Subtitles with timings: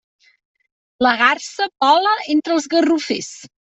[1.07, 3.35] La garsa vola entre els garrofers.